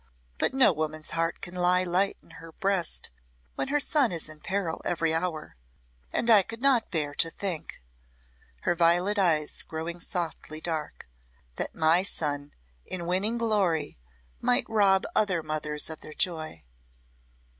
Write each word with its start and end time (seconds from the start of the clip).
But 0.39 0.55
no 0.55 0.73
woman's 0.73 1.11
heart 1.11 1.41
can 1.41 1.53
lie 1.53 1.83
light 1.83 2.17
in 2.23 2.31
her 2.41 2.53
breast 2.53 3.11
when 3.53 3.67
her 3.67 3.79
son 3.79 4.11
is 4.11 4.29
in 4.29 4.39
peril 4.39 4.81
every 4.83 5.13
hour 5.13 5.55
and 6.11 6.27
I 6.27 6.41
could 6.41 6.59
not 6.59 6.89
bear 6.89 7.13
to 7.13 7.29
think," 7.29 7.79
her 8.61 8.73
violet 8.73 9.19
eyes 9.19 9.61
growing 9.61 9.99
softly 9.99 10.59
dark, 10.59 11.07
"that 11.57 11.75
my 11.75 12.01
son 12.01 12.55
in 12.83 13.05
winning 13.05 13.37
glory 13.37 13.99
might 14.41 14.65
rob 14.67 15.05
other 15.15 15.43
mothers 15.43 15.87
of 15.87 16.01
their 16.01 16.15
joy." 16.15 16.63